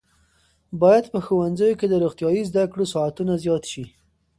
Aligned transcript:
باید 0.81 1.05
په 1.13 1.19
ښوونځیو 1.25 1.77
کې 1.79 1.87
د 1.89 1.93
روغتیايي 2.03 2.43
زده 2.49 2.63
کړو 2.71 2.85
ساعتونه 2.93 3.33
زیات 3.43 3.63
شي. 3.71 3.85